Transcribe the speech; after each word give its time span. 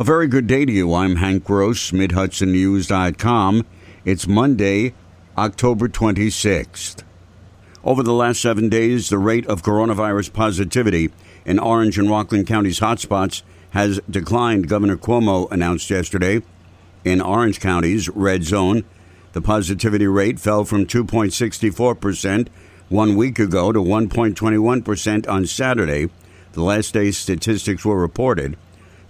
A 0.00 0.04
very 0.04 0.28
good 0.28 0.46
day 0.46 0.64
to 0.64 0.70
you. 0.70 0.94
I'm 0.94 1.16
Hank 1.16 1.42
Gross, 1.42 1.90
MidHudsonNews.com. 1.90 3.66
It's 4.04 4.28
Monday, 4.28 4.94
October 5.36 5.88
26th. 5.88 7.02
Over 7.82 8.04
the 8.04 8.12
last 8.12 8.40
seven 8.40 8.68
days, 8.68 9.08
the 9.08 9.18
rate 9.18 9.44
of 9.48 9.64
coronavirus 9.64 10.32
positivity 10.32 11.10
in 11.44 11.58
Orange 11.58 11.98
and 11.98 12.08
Rockland 12.08 12.46
counties' 12.46 12.78
hotspots 12.78 13.42
has 13.70 13.98
declined, 14.08 14.68
Governor 14.68 14.96
Cuomo 14.96 15.50
announced 15.50 15.90
yesterday. 15.90 16.42
In 17.04 17.20
Orange 17.20 17.58
County's 17.58 18.08
red 18.08 18.44
zone, 18.44 18.84
the 19.32 19.42
positivity 19.42 20.06
rate 20.06 20.38
fell 20.38 20.64
from 20.64 20.86
2.64% 20.86 22.46
one 22.88 23.16
week 23.16 23.40
ago 23.40 23.72
to 23.72 23.80
1.21% 23.80 25.28
on 25.28 25.44
Saturday, 25.44 26.08
the 26.52 26.62
last 26.62 26.94
day 26.94 27.10
statistics 27.10 27.84
were 27.84 28.00
reported. 28.00 28.56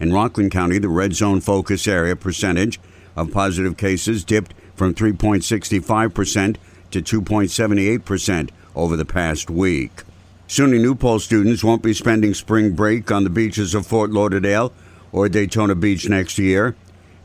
In 0.01 0.13
Rockland 0.13 0.51
County, 0.51 0.79
the 0.79 0.89
red 0.89 1.15
zone 1.15 1.41
focus 1.41 1.89
area 1.89 2.15
percentage 2.15 2.79
of 3.17 3.33
positive 3.33 3.77
cases 3.77 4.25
dipped 4.25 4.55
from 4.75 4.95
3.65% 4.95 6.57
to 6.93 7.03
2.78% 7.03 8.51
over 8.77 8.97
the 8.97 9.05
past 9.05 9.51
week. 9.51 10.03
SUNY 10.47 10.81
New 10.81 10.95
Paltz 10.95 11.25
students 11.25 11.65
won't 11.65 11.83
be 11.83 11.93
spending 11.93 12.33
spring 12.33 12.75
break 12.75 13.11
on 13.11 13.25
the 13.25 13.31
beaches 13.31 13.75
of 13.75 13.87
Fort 13.87 14.11
Lauderdale 14.11 14.73
or 15.13 15.29
Daytona 15.29 15.75
Beach 15.75 16.09
next 16.09 16.39
year. 16.39 16.77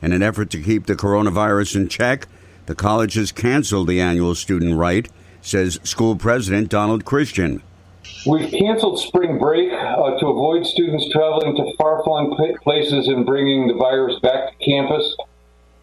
In 0.02 0.12
an 0.12 0.22
effort 0.22 0.50
to 0.50 0.62
keep 0.62 0.86
the 0.86 0.94
coronavirus 0.94 1.76
in 1.76 1.88
check, 1.88 2.26
the 2.66 2.74
college 2.74 3.14
has 3.14 3.32
canceled 3.32 3.88
the 3.88 4.00
annual 4.00 4.34
student 4.34 4.76
rite, 4.76 5.08
says 5.40 5.80
school 5.84 6.16
president 6.16 6.68
Donald 6.68 7.04
Christian. 7.04 7.62
We've 8.26 8.50
canceled 8.50 8.98
spring 9.00 9.38
break 9.38 9.72
uh, 9.72 10.18
to 10.18 10.26
avoid 10.28 10.66
students 10.66 11.10
traveling 11.10 11.56
to 11.56 11.72
far-flung 11.76 12.34
places 12.62 13.08
and 13.08 13.26
bringing 13.26 13.68
the 13.68 13.74
virus 13.74 14.18
back 14.20 14.50
to 14.50 14.64
campus. 14.64 15.16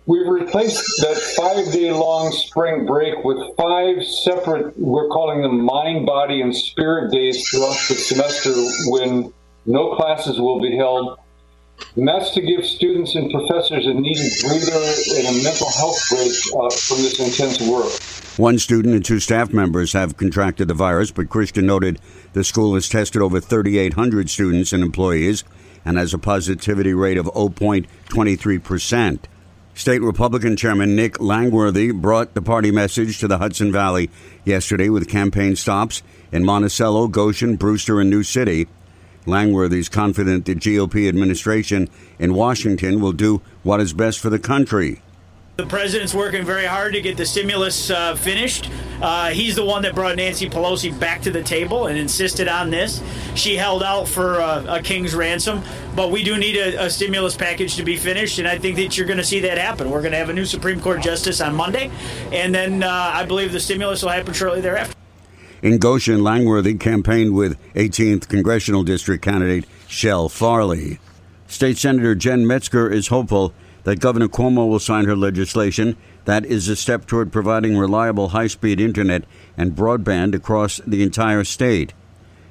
We've 0.08 0.28
replaced 0.28 1.02
that 1.02 1.18
five-day-long 1.38 2.32
spring 2.32 2.86
break 2.86 3.24
with 3.24 3.55
five 3.55 4.04
separate, 4.04 4.78
we're 4.78 5.08
calling 5.10 5.44
them 5.44 5.63
mind, 5.63 6.05
body, 6.05 6.41
and 6.41 6.55
spirit 6.55 7.12
days 7.12 7.48
throughout 7.50 7.78
the 7.88 7.96
semester 7.96 8.52
when 8.88 9.32
no 9.66 9.96
classes 9.96 10.40
will 10.40 10.60
be 10.60 10.76
held. 10.76 11.20
And 11.96 12.07
that's 12.07 12.32
to 12.32 12.41
give 12.41 12.65
students 12.65 13.15
and 13.15 13.29
professors 13.32 13.85
a 13.85 13.93
needed 13.93 14.32
breather 14.41 14.93
and 15.18 15.27
a 15.27 15.43
mental 15.43 15.70
health 15.71 15.99
break 16.10 16.32
uh, 16.55 16.70
from 16.70 16.98
this 16.98 17.20
intense 17.20 17.60
work. 17.62 17.91
One 18.38 18.60
student 18.60 18.96
and 18.96 19.04
two 19.04 19.20
staff 19.20 19.51
members 19.51 19.93
have 19.93 20.15
contracted 20.15 20.70
the 20.70 20.73
virus, 20.73 21.12
but 21.12 21.29
Christian 21.29 21.65
noted 21.65 21.99
the 22.34 22.43
school 22.43 22.76
has 22.76 22.88
tested 22.88 23.21
over 23.21 23.41
3,800 23.41 24.29
students 24.29 24.71
and 24.71 24.82
employees 24.84 25.43
and 25.84 25.98
has 25.98 26.13
a 26.13 26.18
positivity 26.18 26.93
rate 26.93 27.18
of 27.18 27.26
0.23%. 27.26 29.20
State 29.73 30.01
Republican 30.01 30.55
Chairman 30.55 30.95
Nick 30.95 31.20
Langworthy 31.20 31.91
brought 31.91 32.34
the 32.34 32.41
party 32.41 32.71
message 32.71 33.20
to 33.20 33.27
the 33.27 33.38
Hudson 33.38 33.71
Valley 33.71 34.10
yesterday 34.45 34.90
with 34.90 35.10
campaign 35.10 35.55
stops 35.55 36.04
in 36.32 36.43
Monticello, 36.43 37.07
Goshen, 37.07 37.55
Brewster, 37.55 37.99
and 37.99 38.10
New 38.10 38.23
City. 38.23 38.68
Langworthy 39.26 39.80
is 39.80 39.90
confident 39.90 40.46
the 40.46 40.55
GOP 40.55 41.08
administration 41.08 41.90
in 42.20 42.34
Washington 42.34 43.00
will 43.02 43.12
do 43.12 43.41
what 43.63 43.80
is 43.80 43.94
best 43.94 44.20
for 44.20 44.30
the 44.30 44.40
country. 44.40 45.02
The 45.58 45.68
president's 45.68 46.16
working 46.16 46.44
very 46.44 46.66
hard 46.66 46.94
to 46.94 47.02
get 47.02 47.18
the 47.18 47.26
stimulus 47.26 47.91
uh, 47.91 48.16
finished. 48.16 48.70
Uh, 49.02 49.30
he's 49.30 49.55
the 49.55 49.66
one 49.66 49.84
that 49.84 49.94
brought 49.94 50.16
Nancy 50.16 50.50
Pelosi 50.50 50.98
back 50.98 51.22
to 51.22 51.30
the 51.30 51.44
table 51.44 51.88
and 51.88 52.00
insisted 52.00 52.48
on 52.48 52.72
this. 52.72 53.04
She 53.36 53.58
held 53.58 53.84
out 53.84 54.08
for 54.08 54.41
uh, 54.41 54.78
a 54.78 54.82
king's 54.82 55.13
ransom, 55.13 55.62
but 55.96 56.10
we 56.10 56.24
do 56.24 56.38
need 56.38 56.56
a, 56.56 56.85
a, 56.85 56.90
stimulus 56.90 57.35
package 57.35 57.76
to 57.76 57.84
be 57.84 57.96
finished, 57.98 58.40
and 58.40 58.48
I 58.48 58.58
think 58.58 58.78
that 58.78 58.98
you're 58.98 59.06
going 59.06 59.18
to 59.18 59.24
see 59.24 59.41
that 59.41 59.58
happen. 59.58 59.91
We're 59.91 60.02
going 60.02 60.13
to 60.13 60.18
have 60.18 60.30
a 60.30 60.34
new 60.34 60.46
Supreme 60.46 60.80
Court 60.80 61.02
justice 61.02 61.41
on 61.41 61.54
Monday, 61.54 61.91
and 62.32 62.56
then 62.56 62.82
uh, 62.82 62.90
I 62.90 63.26
believe 63.26 63.52
the 63.52 63.60
stimulus 63.60 64.02
will 64.02 64.09
happen 64.09 64.34
shortly 64.34 64.62
thereafter. 64.62 65.00
In 65.61 65.77
Goshen, 65.77 66.23
Langworthy 66.23 66.73
campaigned 66.73 67.35
with 67.35 67.55
18th 67.75 68.27
congressional 68.27 68.81
district 68.81 69.23
candidate 69.23 69.67
Chele 69.88 70.31
Farley. 70.31 70.97
State 71.45 71.77
Senator 71.77 72.16
Jen 72.16 72.47
Metzger 72.47 72.89
is 72.89 73.09
hopeful 73.09 73.53
that 73.83 74.00
Governor 74.00 74.27
Cuomo 74.27 74.67
will 74.67 74.79
sign 74.79 75.05
her 75.05 75.16
legislation 75.16 75.97
that 76.25 76.47
is 76.47 76.67
a 76.67 76.75
step 76.75 77.05
toward 77.05 77.31
providing 77.31 77.77
reliable 77.77 78.29
high 78.29 78.47
speed 78.47 78.81
internet 78.81 79.23
and 79.55 79.75
broadband 79.75 80.33
across 80.33 80.77
the 80.88 81.03
entire 81.03 81.44
state. 81.44 81.94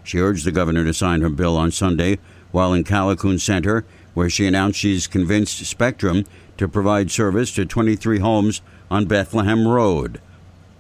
She 0.05 0.21
urged 0.21 0.45
the 0.45 0.53
governor 0.53 0.85
to 0.85 0.95
sign 0.95 1.21
her 1.23 1.31
bill 1.31 1.57
on 1.57 1.73
Sunday 1.73 2.21
while 2.53 2.73
in 2.73 2.85
Callicoon 2.85 3.41
Center, 3.41 3.85
where 4.15 4.31
she 4.31 4.47
announced 4.47 4.79
she's 4.79 5.09
convinced 5.09 5.65
Spectrum 5.67 6.27
to 6.59 6.69
provide 6.69 7.11
service 7.11 7.53
to 7.55 7.67
23 7.67 8.21
homes 8.21 8.61
on 8.89 9.07
Bethlehem 9.07 9.67
Road. 9.67 10.21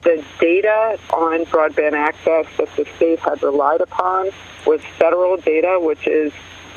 The 0.02 0.24
data 0.38 0.98
on 1.12 1.44
broadband 1.46 1.92
access 1.92 2.46
that 2.56 2.74
the 2.76 2.86
state 2.96 3.18
had 3.20 3.42
relied 3.42 3.82
upon 3.82 4.30
was 4.66 4.80
federal 4.98 5.36
data, 5.36 5.78
which 5.80 6.06
is 6.06 6.32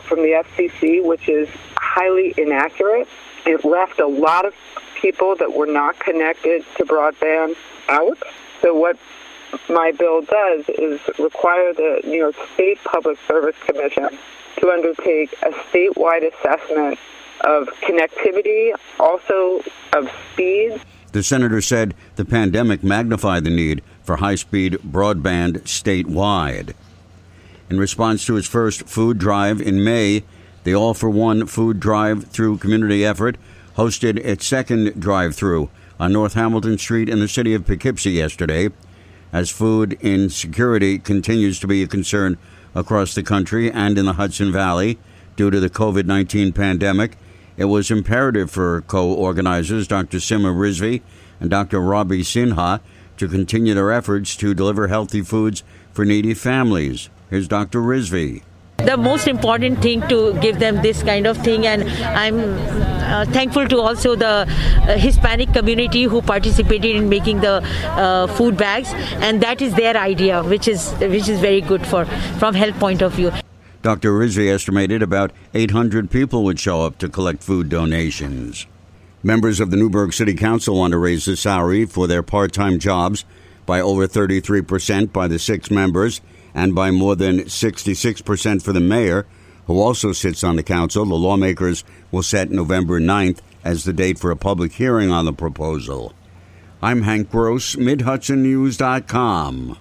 from 0.07 0.19
the 0.19 0.43
FCC, 0.43 1.03
which 1.03 1.29
is 1.29 1.47
highly 1.75 2.33
inaccurate. 2.37 3.07
It 3.45 3.63
left 3.63 3.99
a 3.99 4.07
lot 4.07 4.45
of 4.45 4.53
people 5.01 5.35
that 5.37 5.53
were 5.53 5.65
not 5.65 5.99
connected 5.99 6.65
to 6.77 6.85
broadband 6.85 7.55
out. 7.87 8.17
So 8.61 8.73
what 8.73 8.97
my 9.69 9.91
bill 9.91 10.21
does 10.21 10.65
is 10.69 10.99
require 11.19 11.73
the 11.73 12.01
New 12.05 12.17
York 12.17 12.35
State 12.53 12.79
Public 12.83 13.17
Service 13.27 13.55
Commission 13.65 14.17
to 14.57 14.71
undertake 14.71 15.33
a 15.43 15.51
statewide 15.69 16.33
assessment 16.33 16.99
of 17.41 17.67
connectivity, 17.81 18.71
also 18.99 19.61
of 19.93 20.09
speed. 20.31 20.81
The 21.13 21.21
senator 21.21 21.61
said 21.61 21.93
the 22.15 22.25
pandemic 22.25 22.83
magnified 22.83 23.43
the 23.43 23.51
need 23.51 23.83
for 24.03 24.17
high 24.17 24.33
speed 24.33 24.79
broadband 24.83 25.61
statewide. 25.61 26.73
In 27.69 27.79
response 27.79 28.25
to 28.25 28.35
its 28.35 28.47
first 28.47 28.89
food 28.89 29.19
drive 29.19 29.61
in 29.61 29.83
May, 29.83 30.23
the 30.63 30.73
All 30.73 30.95
for 30.95 31.11
One 31.11 31.45
food 31.45 31.79
drive 31.79 32.25
through 32.25 32.57
community 32.57 33.05
effort 33.05 33.37
hosted 33.77 34.17
its 34.17 34.47
second 34.47 34.99
drive 34.99 35.35
through 35.35 35.69
on 35.99 36.13
North 36.13 36.33
Hamilton 36.33 36.79
Street 36.79 37.09
in 37.09 37.19
the 37.19 37.27
city 37.27 37.53
of 37.53 37.67
Poughkeepsie 37.67 38.11
yesterday. 38.11 38.69
As 39.31 39.51
food 39.51 39.93
insecurity 40.01 40.97
continues 40.97 41.59
to 41.59 41.67
be 41.67 41.83
a 41.83 41.87
concern 41.87 42.39
across 42.73 43.13
the 43.13 43.23
country 43.23 43.71
and 43.71 43.99
in 43.99 44.05
the 44.05 44.13
Hudson 44.13 44.51
Valley 44.51 44.97
due 45.35 45.51
to 45.51 45.59
the 45.59 45.69
COVID 45.69 46.05
19 46.05 46.53
pandemic, 46.53 47.17
it 47.57 47.65
was 47.65 47.91
imperative 47.91 48.49
for 48.51 48.81
co 48.81 49.13
organizers 49.13 49.87
Dr. 49.87 50.17
Sima 50.17 50.53
Rizvi 50.53 51.01
and 51.39 51.49
Dr. 51.49 51.79
Robbie 51.79 52.23
Sinha 52.23 52.79
to 53.17 53.27
continue 53.27 53.73
their 53.73 53.91
efforts 53.91 54.35
to 54.37 54.53
deliver 54.53 54.87
healthy 54.87 55.21
foods 55.21 55.63
for 55.91 56.05
needy 56.05 56.33
families. 56.33 57.09
Here's 57.29 57.47
Dr. 57.47 57.79
Rizvi 57.79 58.43
the 58.77 58.97
most 58.97 59.27
important 59.27 59.81
thing 59.81 60.01
to 60.09 60.33
give 60.41 60.59
them 60.59 60.81
this 60.81 61.03
kind 61.03 61.25
of 61.25 61.37
thing 61.37 61.65
and 61.65 61.83
i'm 62.21 62.39
uh, 62.39 63.23
thankful 63.25 63.67
to 63.67 63.79
also 63.79 64.15
the 64.15 64.25
uh, 64.27 64.97
hispanic 64.97 65.53
community 65.53 66.03
who 66.03 66.21
participated 66.21 66.95
in 66.95 67.07
making 67.07 67.39
the 67.39 67.61
uh, 67.91 68.27
food 68.27 68.57
bags 68.57 68.91
and 69.29 69.41
that 69.41 69.61
is 69.61 69.73
their 69.75 69.95
idea 69.95 70.43
which 70.43 70.67
is 70.67 70.91
which 71.15 71.29
is 71.29 71.39
very 71.39 71.61
good 71.61 71.85
for 71.85 72.05
from 72.43 72.53
health 72.53 72.77
point 72.79 73.01
of 73.01 73.13
view 73.13 73.31
dr 73.83 74.09
rizvi 74.09 74.51
estimated 74.51 75.03
about 75.03 75.31
800 75.53 76.09
people 76.09 76.43
would 76.43 76.59
show 76.59 76.81
up 76.81 76.97
to 76.97 77.07
collect 77.07 77.43
food 77.43 77.69
donations 77.69 78.65
members 79.21 79.59
of 79.59 79.69
the 79.69 79.77
newburgh 79.77 80.11
city 80.11 80.33
council 80.33 80.77
want 80.77 80.91
to 80.91 80.97
raise 80.97 81.25
the 81.25 81.37
salary 81.37 81.85
for 81.85 82.07
their 82.07 82.23
part-time 82.23 82.79
jobs 82.79 83.25
by 83.65 83.79
over 83.79 84.05
33% 84.07 85.13
by 85.13 85.27
the 85.27 85.39
six 85.39 85.71
members 85.71 86.21
and 86.53 86.75
by 86.75 86.91
more 86.91 87.15
than 87.15 87.39
66% 87.39 88.61
for 88.61 88.73
the 88.73 88.79
mayor, 88.79 89.25
who 89.67 89.81
also 89.81 90.11
sits 90.11 90.43
on 90.43 90.55
the 90.55 90.63
council. 90.63 91.05
The 91.05 91.15
lawmakers 91.15 91.83
will 92.11 92.23
set 92.23 92.51
November 92.51 92.99
9th 92.99 93.39
as 93.63 93.85
the 93.85 93.93
date 93.93 94.19
for 94.19 94.31
a 94.31 94.35
public 94.35 94.73
hearing 94.73 95.11
on 95.11 95.25
the 95.25 95.33
proposal. 95.33 96.13
I'm 96.81 97.03
Hank 97.03 97.29
Gross, 97.31 97.77
MidHudsonNews.com. 97.77 99.77